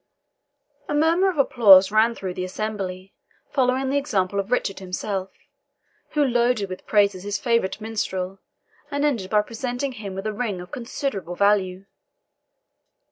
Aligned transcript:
A 0.89 0.95
murmur 0.95 1.29
of 1.29 1.37
applause 1.37 1.91
ran 1.91 2.15
through 2.15 2.33
the 2.33 2.43
assembly, 2.43 3.13
following 3.51 3.91
the 3.91 3.99
example 3.99 4.39
of 4.39 4.49
Richard 4.49 4.79
himself, 4.79 5.29
who 6.13 6.25
loaded 6.25 6.69
with 6.69 6.87
praises 6.87 7.21
his 7.21 7.37
favourite 7.37 7.79
minstrel, 7.79 8.39
and 8.89 9.05
ended 9.05 9.29
by 9.29 9.43
presenting 9.43 9.91
him 9.91 10.15
with 10.15 10.25
a 10.25 10.33
ring 10.33 10.59
of 10.59 10.71
considerable 10.71 11.35
value. 11.35 11.85